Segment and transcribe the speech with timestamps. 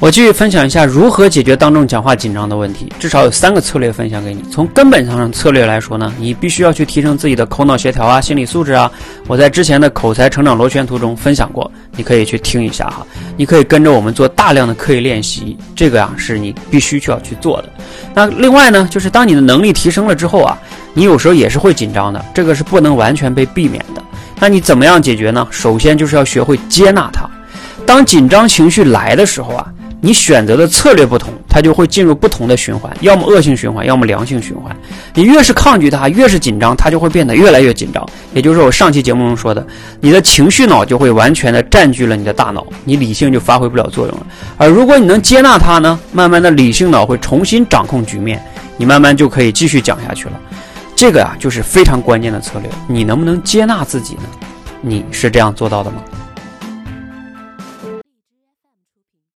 [0.00, 4.42] 我继续分享一下如何解决当众讲话紧张的问题，至少有三个策略分享给你。
[4.50, 8.90] 从根本上策略来说呢，你必须要去提升自己的口脑协调啊、心理素质啊。
[9.26, 13.06] 我在之前的口才成长螺旋图中分享过，你可以去听一下哈。
[13.36, 17.68] 你可以跟着我们做大量的刻意练习，这个呀是你必须需要去做的。
[18.14, 20.58] 那另外呢，就是当你的能力提升了之后啊，
[20.94, 24.02] 你有时候也是会紧张的，这个是不能完全被避免的。
[24.40, 25.46] 那你怎么样解决呢？
[25.50, 27.28] 首先就是要学会接纳它。
[27.84, 29.70] 当紧张情绪来的时候啊。
[30.02, 34.74] 你选择的策略不同，它就会进入不同的循环，要么恶性循环，要么良性循环。
[35.14, 38.04] 你越是抗拒它，越是紧张，它就会变得越来越紧张。
[38.32, 39.66] 也就是我上期节目中说的，
[40.00, 44.26] 你的情绪脑就会完全的占据了你的大脑，你理性就发挥不了作用了。
[44.56, 48.42] 而如果你能接纳它呢，慢慢的理性脑会重新掌控局面，
[48.78, 50.40] 你慢慢就可以继续讲下去了。
[50.96, 52.70] 这个啊，就是非常关键的策略。
[52.86, 54.22] 你能不能接纳自己呢？
[54.80, 55.98] 你是这样做到的吗？